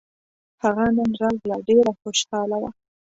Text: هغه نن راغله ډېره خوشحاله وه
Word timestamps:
هغه 0.63 0.85
نن 0.97 1.11
راغله 1.21 1.57
ډېره 1.67 1.91
خوشحاله 2.01 2.57
وه 2.61 2.69